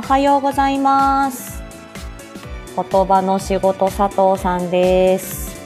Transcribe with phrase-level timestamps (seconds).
[0.00, 1.62] おはようございます。
[2.74, 5.60] 言葉の仕事佐藤さんです。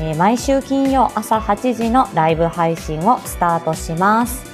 [0.00, 4.44] えー毎週金曜朝8時のライブ配信をスタートします。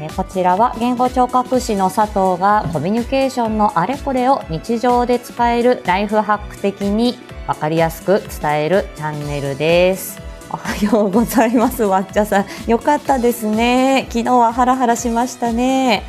[0.00, 10.22] えーこちらは言語聴覚士の佐藤がコミュニケーションのあれこれを日常で使えるライフハック的にわかりやすく伝えるチャンネルです。
[10.50, 12.70] おはようございます、わっちゃさん。
[12.70, 14.06] よかったですね。
[14.10, 16.04] 昨日はハラハラしましたね。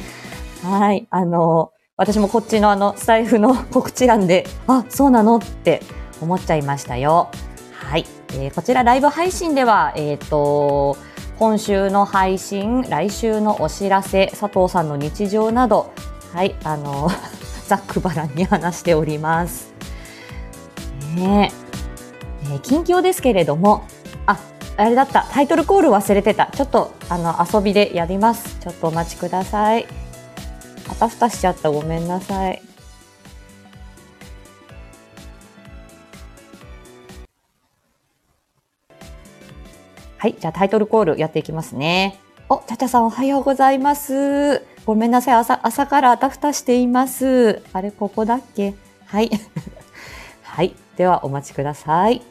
[0.63, 1.07] はい。
[1.09, 5.81] あの、私もこっちのあの、スタイフの 告知欄で、あ、そうなのって
[6.21, 7.29] 思っちゃいましたよ。
[7.73, 8.05] はい。
[8.33, 10.97] えーこちらライブ配信では、えっ、と、
[11.39, 15.91] 今週の配信、来週のお知らせ、佐藤さんの日常など、
[16.33, 17.09] はい、あの、
[17.67, 19.73] ざっくばらんに話しております。
[21.15, 21.51] ね
[22.43, 23.83] えー近況ですけれども、
[24.25, 24.37] あ、
[24.77, 26.47] あれだった、タイトルコール忘れてた。
[26.47, 28.57] ちょっと、あの、遊びでやります。
[28.59, 29.85] ちょっとお待ちください。
[30.89, 31.69] あたふたしちゃった。
[31.69, 32.61] ごめんなさい。
[40.17, 42.19] はい、じゃあタイトルコールやっていきますね。
[42.49, 44.65] お、ちゃちゃさんおはようございます。
[44.85, 47.61] ごめんなさい、朝、朝からあたふたしています。
[47.71, 48.73] あれ、ここだっけ？
[49.05, 49.29] はい。
[50.43, 52.21] はい、ではお待ちください。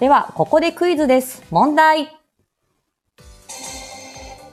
[0.00, 1.42] では、ここでクイズです。
[1.50, 2.16] 問題。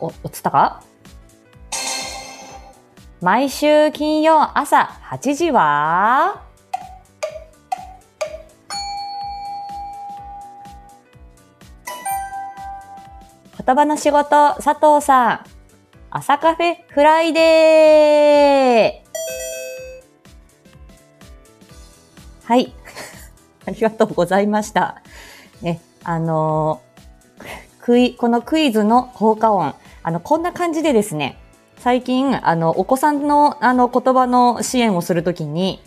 [0.02, 0.84] お、映ったか？
[3.22, 6.44] 毎週金曜朝8時は？
[13.66, 15.46] 言葉の仕事佐藤さん。
[16.10, 22.48] 朝カフェフライデー。
[22.50, 22.74] はい。
[23.66, 25.02] ありがとうございました。
[25.62, 26.82] ねあの
[27.82, 31.38] クイこのクイズの効果音あのこんな感じでですね
[31.80, 35.80] 最近、あの、お子さんの、あの、言葉の支援をするときに、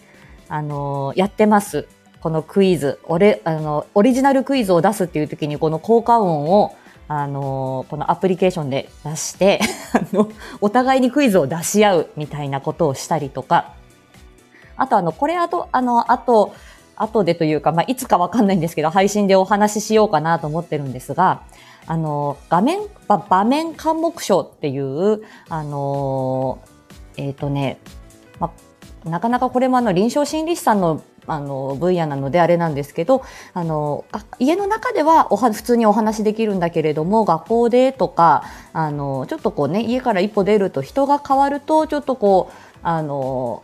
[0.49, 1.89] あの、やってます。
[2.21, 3.01] このクイズ。
[3.05, 6.77] 俺、あの、オリジナルクイズを出すっていうときに、この効果音を、
[7.09, 9.61] あの、このアプリケーションで出して、
[9.93, 13.73] あの、お互いにクイズを出し合うみたいなことをしたりとか、
[14.77, 16.55] あと、あの、これあと、あの、あと、
[17.03, 21.43] 後でというか、まあ、いつかわかんないんですけど、配信でお話ししようかなと思ってるんですが、
[21.87, 26.61] あの、画面、場面監目症っていう、あの、
[27.17, 27.79] えっ、とね、
[28.39, 28.53] ま
[29.05, 33.23] あ、なかなかこれもあの、臨床心理士さんのあの分野なのであれなんですけど、
[33.55, 34.05] あの、
[34.39, 43.63] 家の中ではおは普通にお話できるんだけれども、学校でとか、あの、ちょっとこうね、家から一歩出ると人が変わると、ちょっとこう、あの、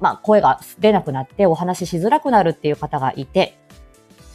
[0.00, 3.58] まあ、声が出なくなってお話ししづらくなるっていう方がいて、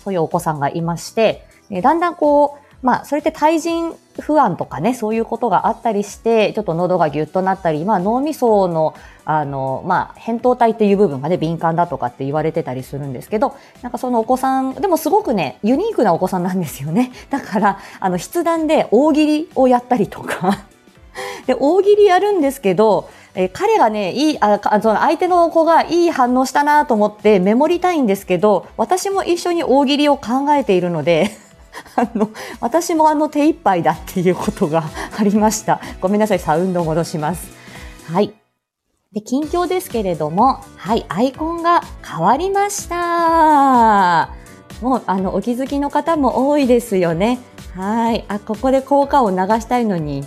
[0.03, 17.13] そういうお子さんがいまして、えだんだんこう、まあ、それって対人不安とかね、そういうことがあったりして、ちょっと喉がギュッとなったり、まあ、脳みその、あの、まあ、扁桃体っていう部分がね、敏感だとかって言われてたりするんですけど、なんかそのお子さん、でもすごくね、ユニークなお子さんなんですよね。
[17.31, 20.65] だから、あの、筆談で大喜利をやったりとか、
[21.47, 31.31] で、大喜利やるんですけど、え彼がね、いい、あ、その相手の子がいい反応したなと思ってメモりたいんですけど、私も一緒に大喜利を考えているので、
[31.95, 32.29] あの、
[32.59, 34.83] 私もあの手一杯だっていうことが
[35.17, 35.81] ありました。
[35.99, 37.49] ごめんなさい、サウンド戻します。
[38.11, 38.33] はい。
[39.11, 44.29] で、近況ですけれども、はい、アイコンが変わりました。
[44.81, 47.39] もう、あの、お気づきの方も多いですよね。
[47.75, 48.25] はい。
[48.27, 50.23] あ、ここで効果音流したいのに。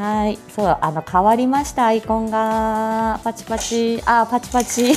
[0.00, 0.38] はい。
[0.48, 3.20] そう、あの、変わりました、アイコンが。
[3.22, 4.02] パチパチ。
[4.06, 4.94] あ、パチパチ。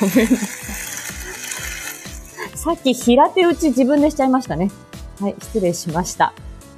[0.00, 0.46] ごめんなさ
[2.52, 2.58] い。
[2.58, 4.72] さっき平手打ち自分でしちゃいましたね。
[5.20, 6.32] はい、失礼しました。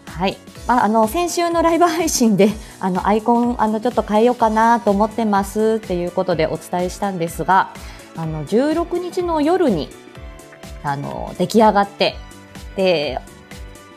[0.04, 0.36] はい。
[0.66, 7.72] まあ、あの、先週のライブ配信で、あの、アイコン、あの、ちょっと変えようかなと思ってますっていうことでお伝えしたんですが、
[8.15, 9.88] あの、16日の夜に、
[10.83, 12.15] あの、出来上がって、
[12.77, 13.22] で、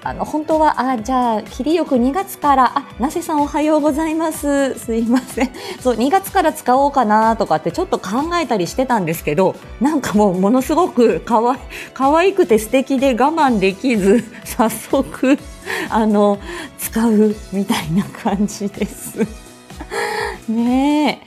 [0.04, 4.74] あの、本当は、あ、じゃあ、切りよく2月から、あ、なせさんおはようございます。
[4.80, 5.52] すいません。
[5.80, 11.60] そう、2月から使おうかなとかってちょっと考えたりしてたんですけど、なんかもうものすごくかわ、
[11.94, 15.38] 可愛くて素敵で我慢できず、 早速、
[15.92, 16.40] あの、
[16.80, 19.20] 使うみたいな感じです。
[20.50, 21.22] ね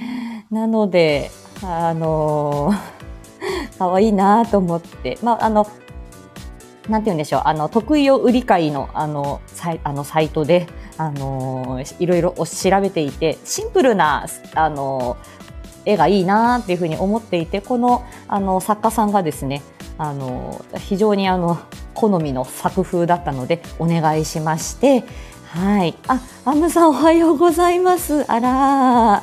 [0.50, 0.54] え。
[0.54, 1.30] なので、
[1.62, 2.74] あの、
[3.78, 5.64] 可愛いなと思って、まあ、あの、
[6.88, 10.66] なんて言うんでしょう、あの、得意を売り買いの、あの、サイあのサイトで、
[10.98, 15.16] あの、いろいろ調べていて、シンプルな、あの、
[15.86, 19.62] 絵がいいなっていうふうに思っていて、この、あの、作家さんがですね、
[19.98, 21.58] あの、非常にあの、
[21.94, 25.04] 好みの作風だったので、お願いしまして、
[25.52, 25.94] はい。
[26.08, 28.24] あ、アムさんおはようございます。
[28.30, 29.22] あらあ、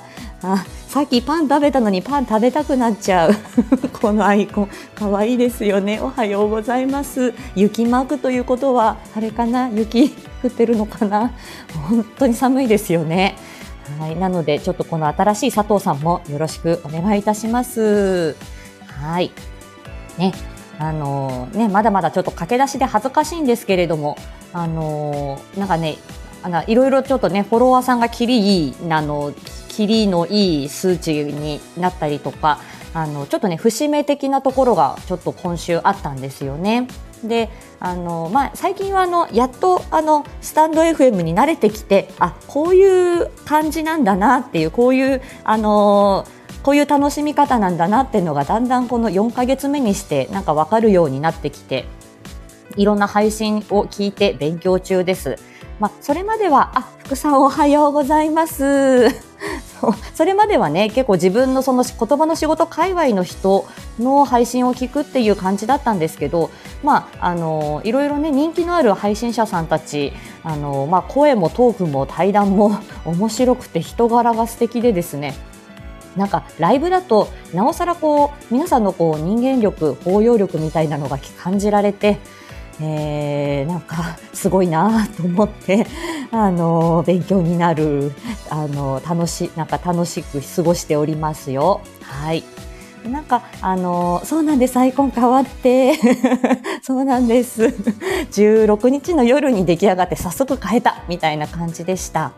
[0.92, 3.32] さっきパン食べたのにパン食べたくなっちゃう。
[4.02, 6.02] このアイコン、かわいいですよね。
[6.02, 7.34] おはようございます。
[7.56, 9.70] 雪マークということは、あれかな？
[9.70, 11.32] 雪降ってるのかな？
[11.88, 13.38] 本当に寒いですよね。
[14.02, 14.18] はい。
[14.18, 18.36] なので、ちょっとこの新しい佐藤さんもよろしくお願いいたします。
[18.86, 19.32] はい。
[20.18, 20.34] ね。
[20.78, 24.18] あのー、ね、まだまだちょっと駆け出しで恥ずかしいんですけれども、
[24.52, 25.96] あのー、なんかね、
[26.44, 29.34] あの、いろいろちょっとね、フォロワーさんがキリいい、あの、
[29.68, 32.60] キリのいい数値になったりとか、
[32.94, 36.88] あの、ちょっとね、節目的なところがちょっと今週あったんですよね。
[37.24, 37.50] で
[37.80, 46.26] あの、まあ、最近はあのやっとあのスタンド FM に慣れてきてあこういう感じなんだなっていうこういうあの
[46.64, 51.86] こういう楽しみ方なんだなっていうのがだんだんこの4ヶ月目にしてなんか分かるようになってきて
[52.78, 55.38] いろんな配信を聞いて勉強中です。
[55.82, 59.10] まあ、それまでは、あ、福さんおはようございます。
[60.14, 63.66] それまではね、結構自分のその言葉の仕事界隈の人
[63.98, 66.52] の配信を聞くっていう感じだったんですけど、
[66.84, 70.14] まあ、あの、いろいろね、人気のある配信者さんたち、
[70.44, 75.34] あの、まあ、声もトークも対談も 面白くて人柄が素敵でですね、
[76.16, 82.20] なんかライブだとなおさらこう皆さんのこう人間力包容力みたいなのが感じられて
[82.82, 85.86] えー、なんかすごいなと思って、
[86.32, 88.12] あの、勉強になる、
[88.50, 91.82] あの、楽し、なんか楽しく過ごしておりますよ。
[92.02, 92.44] はい。
[93.10, 94.78] なんか、あの、そうなんです。
[94.78, 95.94] アイコン変わって。
[96.84, 97.66] そうなんです。
[98.32, 102.32] 16日の夜に出来上がって早速変えたみたいな感じでした。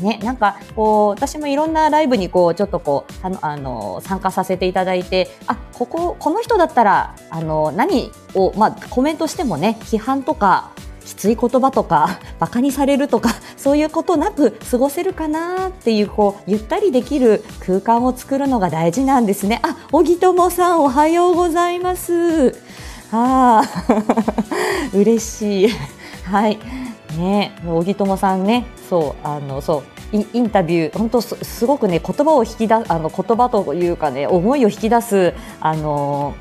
[0.00, 10.70] ね、なんかこう私もいろんなライブにこうちょっとこうあの参加させていただいてあこここの人だったらあの何を、まあ、コメントしてもね批判とか
[11.06, 19.60] きつい言葉とか バカにされるとか そういうことなく過ごせるかなっていうこうゆったりできる空間を作るのが大事なんですね。
[19.62, 22.58] あ、小木友さんおはようございます。
[23.12, 23.62] ああ
[24.92, 25.68] 嬉しい。
[26.24, 26.58] はい。
[27.16, 29.82] ね、小木友さんね、そうあのそ
[30.12, 36.36] うインタビュー本当すごくね言葉を引き出あの言葉というかね思いを引き出すあの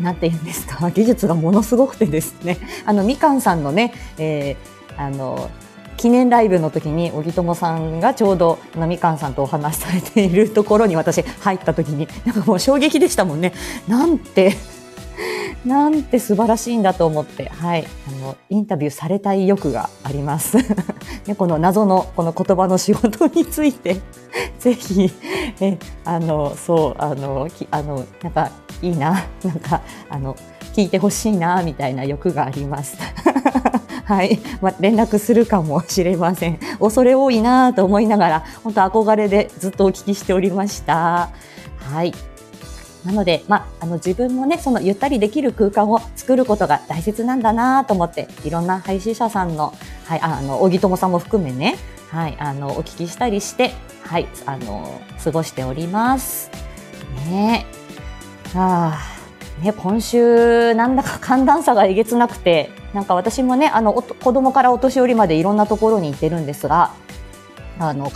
[0.00, 5.50] なんて言うんですか 技術がものすごくてですねあのみかんさんのね、えー、あの
[5.96, 13.52] 記念ライブの時に小木友さんがちょうどみかんさんとお話しされているところに私入った時になんかもう衝撃でしたもんね。
[13.88, 14.56] なんて
[15.64, 20.56] なんて素晴らしいんだと思って、はい、あの、インタビューされたい欲があります。
[21.26, 24.00] ね、この謎のこの言葉の仕事について、
[24.58, 25.10] ぜひ、
[25.60, 28.50] え、あの、そう、あの、きあの、なんか、
[28.82, 30.36] いいな、 なんか、あの、
[30.74, 32.96] 聞いてほしいな、みたいな欲があります。
[34.04, 34.38] はい。
[34.62, 36.58] ま、連絡するかもしれません。
[36.78, 41.28] 恐れ多いなと思いながら、本当憧れでずっとお聞きしておりました。
[41.92, 42.14] はい。
[43.04, 49.72] なので、まあ、あの自分もね、そのゆったりできる空間を作ることが大切なんだなと思って、いろんな配信者さんの、
[50.04, 51.76] はい、あの、小木友さんも含めね、
[52.10, 53.72] はい、あの、お聞きしたりして、
[54.02, 56.50] はい、あの、過ごしております。
[57.30, 57.66] ね
[58.54, 58.98] あ
[59.62, 66.92] ね、今週、なんだか寒暖差がえげつなくて、なんか私もね、あの、子供からお年寄りまでいろんなところに行ってるんですが、
[67.78, 68.10] あの、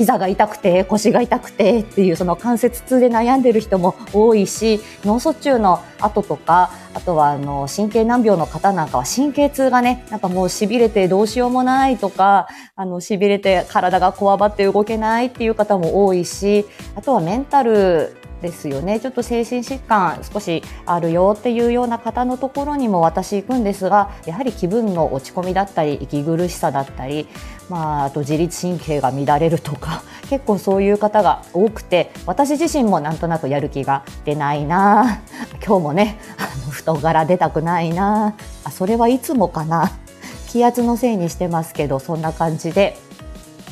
[0.00, 16.64] 膝が痛くて腰が痛くてっていうその関節痛で悩んでる人も多いし脳卒中の後とかあとはあの神経難病の方なんかは神経痛がねなんかもうしびれてどうしようもないとかあのしびれて体がこわばって動けないっていう方も多いし
[16.96, 19.00] あとはメンタルですよね。
[19.00, 27.28] ちょっと精神疾患少しあるよっていうような方のところにも私行くんですがやはり気分の落ち込みだったり息苦しさだったり、
[27.70, 35.20] まあ、あと自律神経が乱れるとか 結構そういう方が多くて私自身もなんとなくやる気が出ないな。
[35.64, 38.34] 今日もねあの太柄出たくないな。
[38.64, 39.92] あそれはいつもかな。
[40.50, 42.98] 気圧のせいにしてますけどそんな感じで、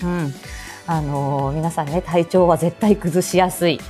[0.03, 0.35] うん。
[0.87, 3.81] あの、皆さんね体調は絶対崩しやすい。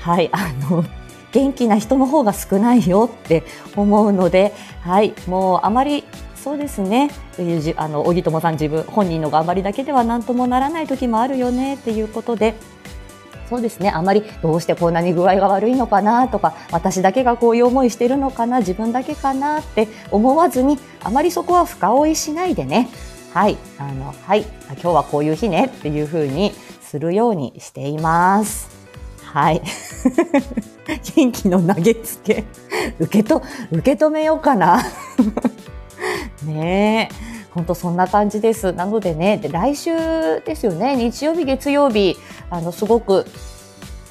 [0.00, 0.84] はい、あの、
[1.32, 3.44] 元気な人の方が少ないよって
[3.76, 6.04] 思うので、はい、もうあまり
[6.42, 7.10] そうですね。
[7.76, 12.54] あの、小木友さん自分、本人の頑張りだけでは何ともならない時もあるよねっていうことで、
[13.50, 13.90] そうですね。
[13.90, 22.88] あまりどうしてこんなに具合が悪いのかなとか、私だけがこういう思いしてるのかな、自分だけかなって思わずに、あまりそこは深追いしないでね。
[23.34, 23.58] はい。
[23.78, 24.42] あの、はい。
[24.70, 28.70] 今日はこういう日ねっていうふうにするようにしています。
[29.24, 29.62] はい。
[31.16, 32.44] 元気の投げつけ。
[32.98, 34.80] 受けと、受け止めようかな。
[36.44, 37.40] ねえ。
[37.50, 38.72] 本当そんな感じです。
[38.72, 39.90] なのでね、で来週
[40.44, 42.16] ですよね、日曜日、月曜日、
[42.48, 43.26] あの、すごく、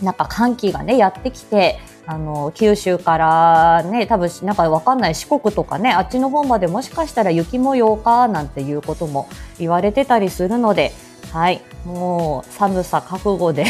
[0.01, 10.91] なんか寒気がね、やってきて、あの、九州からね、多分なんかわかんない四国とかね、あっちの方までもしかしたら雪模様かなんていうことも言われてたりするので、
[11.31, 13.65] はい、もう寒さ覚悟で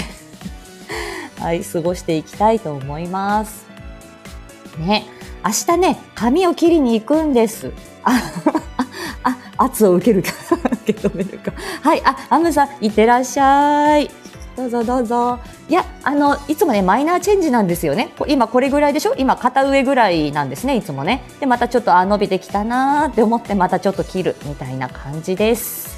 [1.40, 3.66] はい、過ごしていきたいと思います。
[4.78, 5.06] ね、
[5.44, 7.74] 明日ね、髪を切りに行くんです。
[8.10, 10.30] あ、あ、圧を受けるか、
[10.84, 11.52] 受け止めるか。
[11.82, 14.10] はい、あ、アムさん、いってらっしゃい。
[14.56, 15.40] どうぞどうぞ。
[15.70, 18.14] いや、あの、いつもね、マイナーチェンジなんですよね。
[18.28, 19.16] 今これぐらいでしょ？
[19.18, 21.24] 今肩上ぐらいなんですね、いつもね。
[21.40, 25.98] で、またちょっと、あ、伸びてきたなーって思って、またちょっと切るみたいな感じです。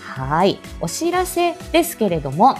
[0.00, 0.58] はい。
[0.80, 2.56] お知らせですけれども、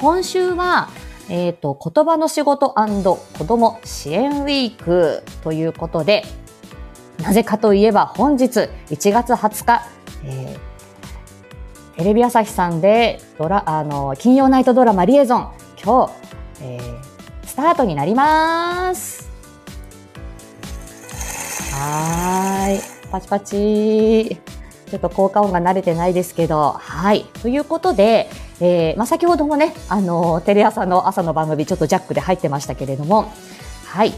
[0.00, 0.88] 今週は、
[1.28, 6.24] えっ、ー、と、言葉の仕事子供支援ウィークということで、
[7.22, 9.82] なぜかといえば本日1月20日、
[10.24, 15.52] えー、テレビ朝日さんでドラあの金曜ナイトドラマリエゾン
[15.82, 16.12] 今日、
[16.62, 19.30] えー、スタートになります。
[21.72, 24.36] はい、パチパチ。
[24.90, 27.24] ちょっと効果音が慣れてないですけど、はい。
[27.40, 28.28] ということで、
[28.60, 33.32] えー、まあ、先ほどもね、あの、テレ朝の朝の番組ちょっとジャックで入ってましたけれども、
[33.86, 34.12] はい。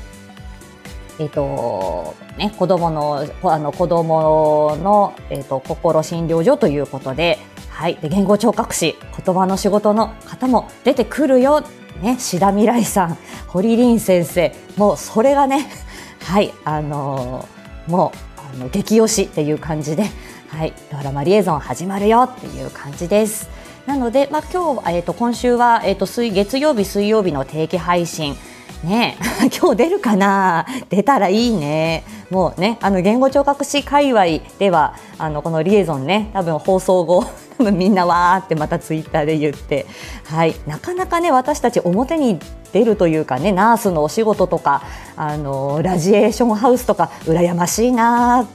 [1.18, 7.38] えっ、ー、と、ね、子供の、あの、子供の、えっ、ー、と、心診療所ということで、
[7.70, 7.96] はい。
[7.96, 11.64] で、言語聴覚士、言葉の仕事の方も出てくるよ。
[12.02, 13.18] ね、志田未来さん、
[13.48, 15.68] 堀凛先生、もうそれがね、
[16.22, 20.04] はい、あのー、もう、あの、激推しっていう感じで、
[20.48, 23.48] はい、ドラマリエゾン始まるよっていう感じです。
[23.86, 28.36] なので、まあ、今日、えっ、ー、と、今週は、えっ、ー、と、水、月曜日、水曜日の定期配信。
[28.84, 29.16] ね。
[29.58, 30.66] 今日出るかな？
[30.90, 32.04] 出たらいいね。
[32.30, 34.24] もうね、あの、言語聴覚士界隈
[34.58, 37.24] では、あの、このリエゾンね、多分放送後、
[37.58, 39.86] 多分みんなわーってまたツイッターで言って、
[40.24, 42.38] はい、なかなかね、私たち表に
[42.72, 44.82] 出るというかね、ナースのお仕事とか、
[45.16, 48.46] あの、ラジエーションハウスとか、羨ましいな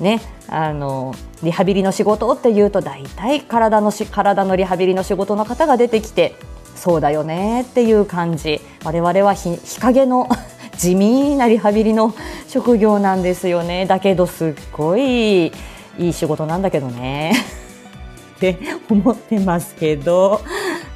[0.00, 6.34] ね、あのリハビリの仕事っていうと大体体のし体のリハビリの仕事の方が出てきて
[6.78, 8.60] そうだよねっていう感じ。
[8.84, 10.28] 我々は日陰の
[10.78, 12.14] 地味なリハビリの
[12.46, 13.84] 職業なんですよね。
[13.84, 15.52] だけどすっごいい
[15.98, 17.32] い仕事なんだけどね。
[18.36, 18.58] って
[18.88, 20.40] 思ってますけど。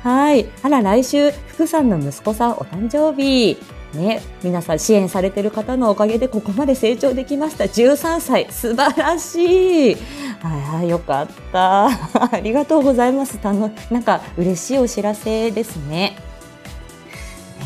[0.05, 0.47] はい。
[0.63, 3.59] あら来週福さんの息子さんお誕生日。
[3.95, 7.65] ね、皆さん支援されてる方のおかげでここまで成長できました。
[7.65, 9.97] 13歳、素晴らしい。
[10.49, 11.87] はい、よかった。
[12.35, 13.39] ありがとうございます。
[13.39, 16.17] たの、なんか嬉しいお知らせですね。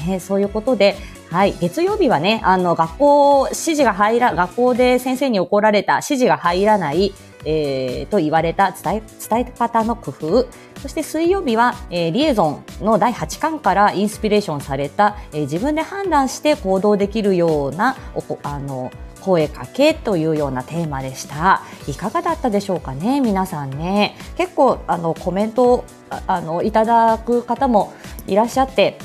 [0.07, 0.97] ね、そういうことで、
[1.31, 1.55] はい。
[1.61, 7.15] 月曜日はね、あの、学校、指示が入ら、学校で先生に怒られた指示が入らない、
[7.45, 10.47] えー、と言われた伝え、伝え方の工夫。
[10.83, 18.93] そして水曜日は、えー、リエゾンの第8巻からインスピレーションされた、えー、自分で判断して行動できるような、おあの、
[19.27, 21.63] 声かけというようなテーマでした。
[21.89, 24.17] いかがだったでしょうかね、皆さんね。
[24.37, 25.85] 結構、あの、コメントを
[26.29, 27.93] あの、いただく方も
[28.29, 28.99] いらっしゃって、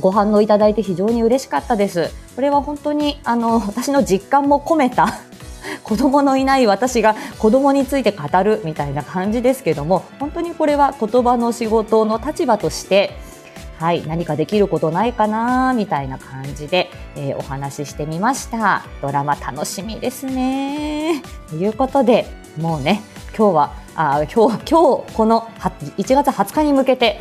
[0.00, 2.10] ご反応いただいて非常に嬉しかったです。
[2.36, 5.08] これは本当に、あの、私の実感も込めた
[5.82, 13.16] 子供のいない私が子供について語るみたいな感じですけども本当にこれは言葉の仕事の立場として
[13.82, 16.81] はい、何かできることないかなみたいな感じで、
[17.16, 18.84] えー、お話ししてみました。
[19.00, 21.22] ドラマ楽しみですね。
[21.48, 22.26] ということで、
[22.58, 23.02] もうね、
[23.36, 27.20] 今日は、あ今日、今日、この1月20日に向けて、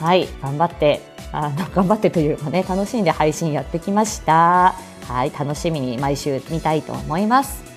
[0.00, 1.00] はい、頑張って、
[1.32, 4.74] あの 頑張ってというかね、楽しんで配信やってきました。
[5.08, 7.68] はい、楽しみに毎週見たいと思います。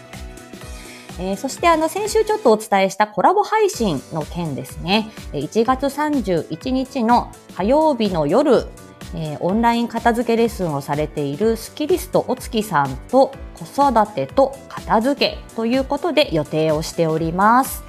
[1.20, 5.12] えー、そしてあの先週ちょっとお伝えしたコラボ配信の件ですね。
[5.34, 8.68] 1月31日の火曜日の夜、
[9.14, 17.84] えー、オンライン片付けレッスンをされているスキリストお月さんと子育てと片付けということで予定をしております。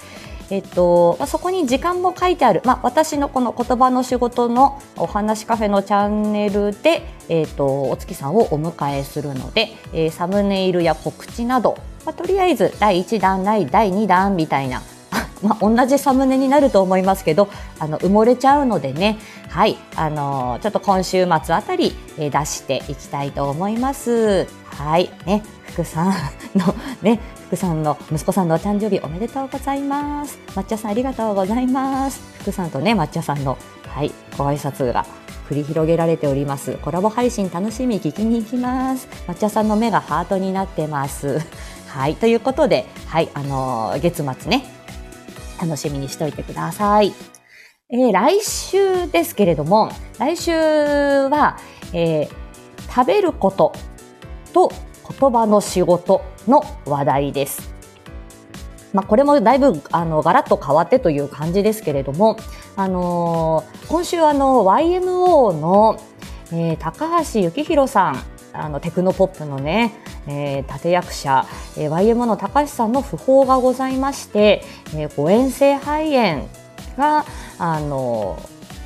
[0.51, 14.83] えっと、まあ、そこに時間も書いてある、まあ、私のこの言葉の仕事のお話カフェのチャンネルで、えっと、お月さんをお迎えするので、えー、サムネイルや告知など、まあ、とりあえず第1弾ない第2弾みたいな
[15.43, 17.49] まあ、同じサムネになると思いますけど、
[17.79, 19.19] あの、埋もれちゃうのでね、
[19.53, 24.47] はい、あのちょっと今週末あたり、えー、出していきたいと思います。
[24.65, 26.15] はい、ね、福さん
[26.55, 30.39] の、 ね、福さんの息子さんのお誕生日おめでとうございます。
[30.55, 32.23] 抹茶さんありがとうございます。
[32.41, 35.05] 福さんとね、抹茶さんの、はい、ご挨拶が
[35.51, 36.79] 繰り広げられております。
[36.81, 39.07] コラボ配信楽しみ聞きに行きます。
[39.29, 41.43] 抹茶さんの目がハートになってます。
[41.93, 42.15] はい。
[42.15, 44.65] ということではいあのー、月末ね
[45.61, 47.32] 楽しみにしておいてください。
[47.95, 51.59] えー、来週ですけれども来週は、
[51.93, 52.29] えー、
[52.91, 53.75] 食べること
[54.55, 54.73] と
[55.21, 57.71] 言葉の仕事の話題です。
[58.95, 62.39] まあ、これもだいぶあのガラッと変わってという感じですけれども、
[62.77, 66.01] あのー、今週あの YMO の、
[66.51, 68.23] えー、高橋幸宏さん
[68.55, 69.95] あのテクノポップのね、
[70.27, 71.47] えー、立役者、
[71.77, 74.63] えー、YMO の高橋さんの訃報がございまして、
[74.95, 76.49] えー、誤嚥性肺炎
[76.97, 77.25] が、
[77.59, 78.39] あの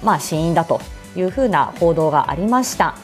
[0.03, 0.81] まあ、死因だと
[1.17, 2.97] いうふうな報道がありました。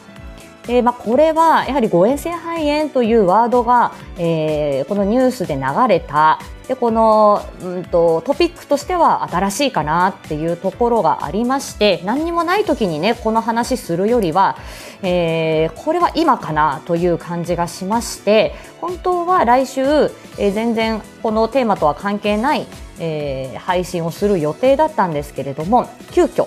[0.69, 6.39] えーまあ、これはやはり誤嚥性肺炎というワードが、えー、このニュースで流れた。
[6.69, 14.57] でこの、うんと、トピックとしては新しいかなっていうところがありまして何にもない時にねこの話するよりは、
[15.03, 22.67] えー、これは今かなという感じがしまして本当は来週、えー、全然このテーマとは関係ない、
[23.01, 26.47] えー、配信をする予定だったんですけれども急遽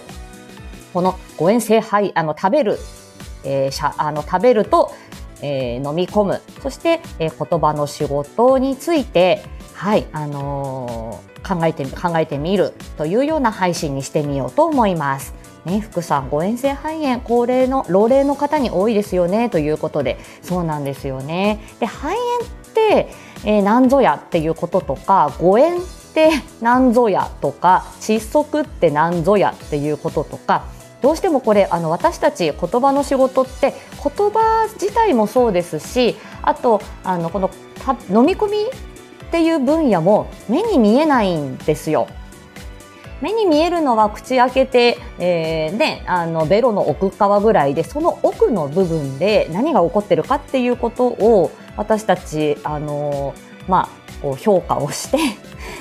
[0.94, 2.80] この誤嚥性肺あの食べる
[3.46, 4.92] えー、しゃあの食べると、
[5.42, 15.34] えー、飲み込むそして、えー、言葉の仕事について、はいあのー、考えて考えてみるというような配信にしてみようと思います。
[15.66, 21.60] ね、福さん、誤嚥性肺炎、高齢の老齢の方に多いですよねということで、そうなんですよね。
[21.80, 23.10] で、肺炎って、
[23.46, 26.30] えー、何ぞやっていうこととか、誤嚥って
[26.62, 30.66] 何ぞやとか、窒息って何ぞやっていうこととか、
[31.02, 33.74] どうしてもこれあの私たち言葉の仕事って
[34.04, 37.50] 言葉自体もそうですしあとあのこの
[38.10, 42.08] 飲み込みっていう分野も目に見えないんですよ。
[43.22, 53.34] 目に見えるのは口開けて、えー、ね、あのベロの奥側ぐらいでその奥の部分で何が起こってるかっていうことを私たちあの
[53.68, 55.18] まあこう評価をして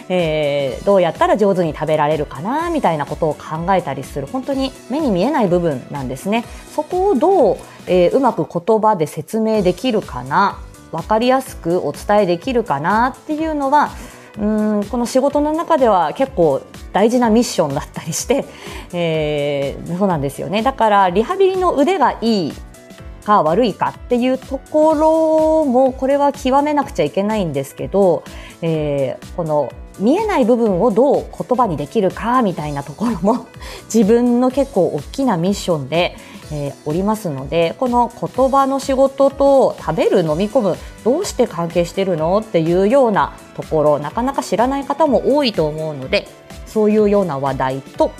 [0.08, 6.44] えー、どうやったら上手に食べられるかなみたいなことを考えたりする本当に目に見えない部分なんですね。
[6.74, 10.58] そこをどう、えー、うまく言葉で説明できるかな
[10.92, 13.90] 分かりやすくお伝えできるかなっていうのは
[14.38, 14.44] う
[14.80, 18.44] んこの仕事の中では結構大事なミッションだったりして、
[18.92, 22.52] えー、そうなんですよねだからリハビリの腕がいい
[23.24, 28.22] か悪いかっていうところもこれは極めなくちゃいけないんですけど、
[28.62, 33.46] えー、この見えない部分をどう言葉にできるかみたいなところも
[33.92, 36.16] 自分の結構大きなミッションで、
[36.52, 46.26] えー、おりますのでこの言葉の仕事と食べる飲み込むどうして関係してるのっていうようなところなかなか知らない方も多いと思うので
[46.66, 48.10] そういうような話題と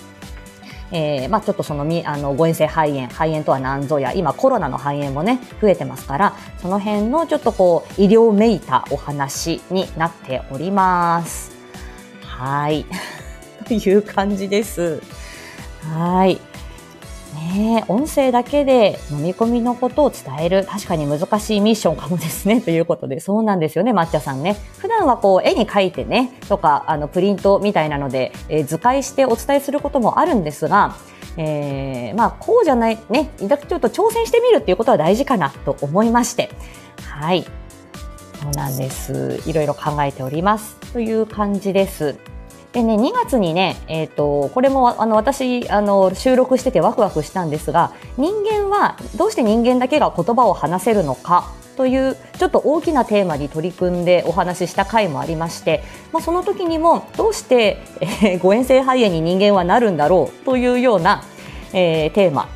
[0.96, 11.52] えー、まあ、ちょっとそのみあの誤嚥性肺炎肺炎とは何ぞや今コロナの肺炎もね増えてますからその辺のちょっとこう医療めいたお話になっております。
[12.22, 12.86] はい
[13.66, 15.02] という感じです。
[15.82, 16.40] はい
[17.44, 24.56] ね音声だけで飲み込みのことを伝える、確かに難しいミッションかもですね、 ということで、そうなんですよね、抹茶さんね。
[24.78, 30.96] 普段はこう、絵に描いてね、とか、あの、プリントみたいなので、えー、図解してお伝えすることもあるんですが、
[31.36, 36.50] えー、まあ、こうじゃない、ね、ちょっと挑戦してみるっていうことは大事かなと思いまして、
[37.02, 37.44] はい。
[38.40, 39.40] そうなんです。
[39.46, 40.76] いろいろ考えております。
[40.92, 42.16] という感じです。
[42.74, 61.22] でね、2月にね、えっ、ー、と、これもあの私、あの、収録しててワクワクしたんですが、人間はどうして人間だけが言葉を話せるのかというちょっと大きなテーマに取り組んでお話しした回もありまして、まあ、その時にもどうして、えー、誤嚥性肺炎に人間はなるんだろうというような、
[61.72, 62.48] えー、テーマ。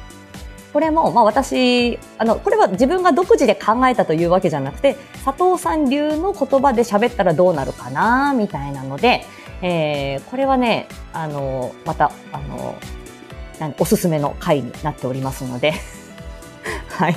[0.73, 9.25] これも、まあ、私あのこれは自分が独自で考えたというわけじゃなくて佐藤さん流の言葉で喋ったらどうなるかなみたいなので、
[9.63, 12.75] えー、これはね、あの、また、あの、
[13.79, 15.73] おすすめの回になっておりますので
[16.97, 17.17] はい。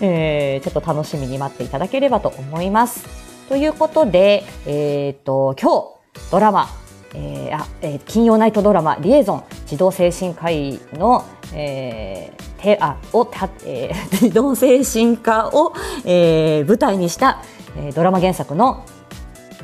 [0.00, 3.04] えー、ちょっと楽しみに待っていただければと思います。
[3.48, 6.68] ということで、えっ、ー、と、今日、ドラマ、
[7.14, 11.24] えーあえー、金曜ナイトドラマ、リエゾン、児童精神科医の、
[11.54, 15.72] えー、てあをた、えー、 児童精神科を、
[16.04, 17.42] えー、舞台にした、
[17.76, 18.84] えー、ドラマ原作の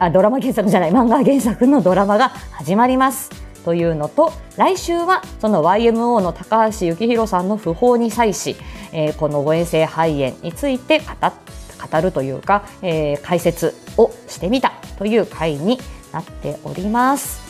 [0.00, 3.30] あドラマ原作じゃない漫画原作のドラマが始まります
[3.66, 8.56] というのと来週はその YMO の高橋幸宏さんの訃報に際し、
[8.92, 11.04] えー、この誤嚥性肺炎について語
[11.92, 15.78] 語るというか、えー、解説をしてみたという回に
[16.12, 17.40] なっております。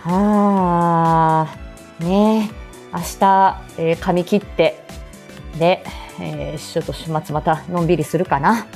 [0.00, 1.48] は
[2.00, 2.50] あね
[2.92, 4.84] 明日えー、髪切って、
[5.58, 5.82] で、
[6.20, 8.66] えー、ちょっと週末またのんびりするかな。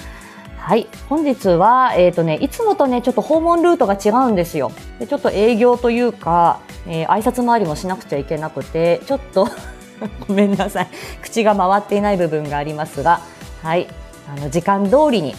[0.66, 0.88] はい。
[1.08, 4.72] 本日は、えっ、ー、とね、いつもとね、ちょっと訪問ルートが違うんですよ。
[4.98, 9.46] でちょっと営業というか、えー、挨拶回りもしなくちゃいけなくて、ちょっと
[10.26, 10.88] ごめんなさい。
[11.22, 13.20] 口が回っていない部分がありますが、
[13.62, 13.86] はい。
[14.28, 15.36] あの、時間通りに、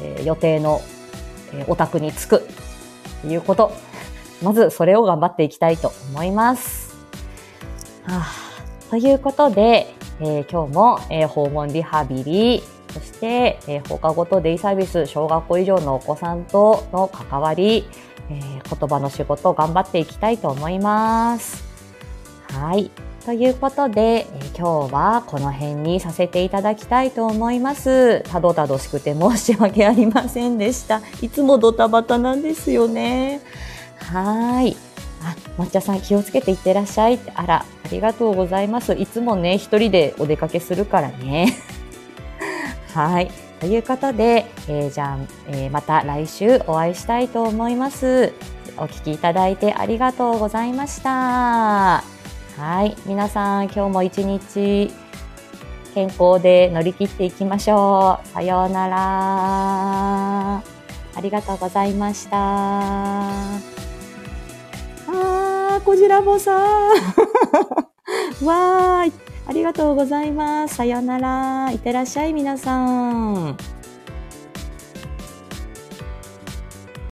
[0.00, 0.82] えー、予定の、
[1.52, 2.48] えー、お宅に着く
[3.22, 3.72] ということ。
[4.40, 6.94] まず、それを頑張っていきたいと思います。
[8.06, 8.26] はあ、
[8.88, 12.62] ということで、えー、今日も、えー、訪問リハビリ、
[12.94, 17.84] そして、えー、放課後とデイサービス、小学校以上のお子さんとの関わり、
[18.30, 21.64] えー、言葉の仕事を頑張っていきたいと思います。
[22.50, 22.90] はい。
[23.26, 28.20] ということで、えー、今日はこの辺にさせていただきたいと思います。
[28.30, 31.00] たどたどしくて申し訳ありませんでした。
[31.20, 33.40] いつもドタバタなんですよね。
[33.98, 34.76] はい。
[35.24, 37.18] あ、抹茶さん気をつけていってらっしゃい。
[37.34, 38.92] あら、ありがとうございます。
[38.92, 41.54] いつもね、一人でお出かけするからね。
[42.94, 43.30] はい。
[43.58, 48.32] ということで、えー、じゃあ、えー、また来週お会いしたいと思います。
[48.76, 52.04] お聞きいただいてありがとうございました。
[52.56, 52.96] はい。
[53.04, 54.92] 皆さん、今日も一日
[55.92, 58.28] 健康で乗り切っていきましょう。
[58.28, 58.96] さようなら。
[61.16, 62.36] ありがとうございました。
[62.36, 66.62] あー、こじらぼさん。
[68.46, 69.33] わーい。
[69.46, 70.76] ありがとうございます。
[70.76, 71.70] さようなら。
[71.70, 73.73] いってらっしゃい、皆さん。